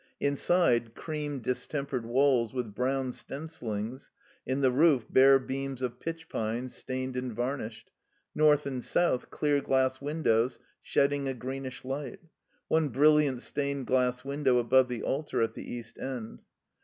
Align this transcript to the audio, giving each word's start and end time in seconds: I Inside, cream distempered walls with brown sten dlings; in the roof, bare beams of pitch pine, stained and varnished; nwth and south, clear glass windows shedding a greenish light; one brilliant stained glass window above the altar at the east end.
I 0.19 0.25
Inside, 0.25 0.95
cream 0.95 1.41
distempered 1.41 2.07
walls 2.07 2.53
with 2.55 2.73
brown 2.73 3.11
sten 3.11 3.45
dlings; 3.45 4.09
in 4.47 4.61
the 4.61 4.71
roof, 4.71 5.05
bare 5.07 5.37
beams 5.37 5.83
of 5.83 5.99
pitch 5.99 6.27
pine, 6.27 6.69
stained 6.69 7.15
and 7.15 7.31
varnished; 7.31 7.91
nwth 8.35 8.65
and 8.65 8.83
south, 8.83 9.29
clear 9.29 9.61
glass 9.61 10.01
windows 10.01 10.57
shedding 10.81 11.27
a 11.27 11.35
greenish 11.35 11.85
light; 11.85 12.21
one 12.67 12.89
brilliant 12.89 13.43
stained 13.43 13.85
glass 13.85 14.25
window 14.25 14.57
above 14.57 14.87
the 14.87 15.03
altar 15.03 15.43
at 15.43 15.53
the 15.53 15.71
east 15.71 15.99
end. 15.99 16.41